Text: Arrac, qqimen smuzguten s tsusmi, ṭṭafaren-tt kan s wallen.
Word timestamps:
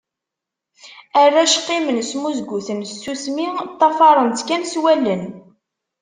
Arrac, 1.23 1.53
qqimen 1.59 1.99
smuzguten 2.09 2.79
s 2.89 2.91
tsusmi, 2.95 3.47
ṭṭafaren-tt 3.71 4.45
kan 4.47 4.63
s 4.65 4.73
wallen. 4.83 5.23